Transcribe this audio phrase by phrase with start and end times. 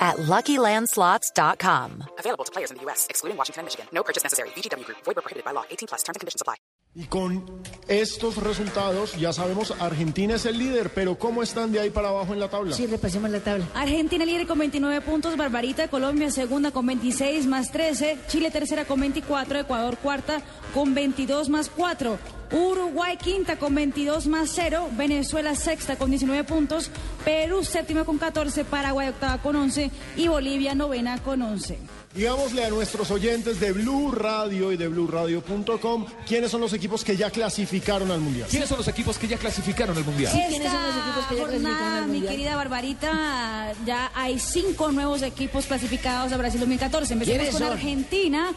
[0.00, 2.04] at LuckyLandSlots.com.
[2.18, 3.86] Available to players in the U.S., excluding Washington and Michigan.
[3.92, 4.48] No purchase necessary.
[4.56, 4.98] VGW Group.
[5.04, 5.64] Void where prohibited by law.
[5.70, 6.02] 18 plus.
[6.02, 6.56] Terms and conditions apply.
[6.92, 11.90] Y con estos resultados, ya sabemos, Argentina es el líder, pero ¿cómo están de ahí
[11.90, 12.74] para abajo en la tabla?
[12.74, 13.64] Sí, repasemos la tabla.
[13.74, 18.98] Argentina líder con 29 puntos, Barbarita, Colombia segunda con 26 más 13, Chile tercera con
[18.98, 20.42] 24, Ecuador cuarta
[20.74, 22.18] con 22 más 4.
[22.52, 26.90] Uruguay quinta con 22 más 0, Venezuela sexta con 19 puntos,
[27.24, 31.78] Perú séptima con 14, Paraguay octava con 11 y Bolivia novena con 11.
[32.12, 37.16] Digámosle a nuestros oyentes de Blue Radio y de BlueRadio.com quiénes son los equipos que
[37.16, 38.48] ya clasificaron al Mundial.
[38.50, 40.32] ¿Quiénes son los equipos que ya clasificaron al Mundial?
[40.32, 42.32] ¿Quiénes son los equipos que ya clasificaron al mi Mundial?
[42.32, 47.12] querida Barbarita, ya hay cinco nuevos equipos clasificados a Brasil 2014.
[47.12, 47.72] Empezamos ¿Quiénes con son?
[47.72, 48.52] Argentina,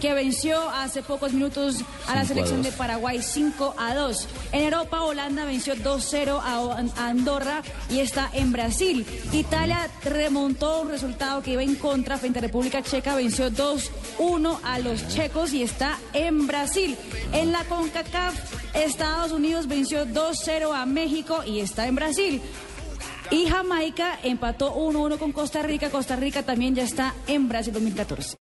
[0.00, 4.28] que venció hace pocos minutos a la selección de Paraguay 5 a 2.
[4.52, 9.06] En Europa, Holanda venció 2-0 a Andorra y está en Brasil.
[9.32, 14.78] Italia remontó un resultado que iba en contra frente a República Checa, venció 2-1 a
[14.78, 16.96] los checos y está en Brasil.
[17.32, 18.34] En la CONCACAF,
[18.74, 22.42] Estados Unidos venció 2-0 a México y está en Brasil.
[23.30, 25.90] Y Jamaica empató 1-1 con Costa Rica.
[25.90, 28.32] Costa Rica también ya está en Brasil 2014.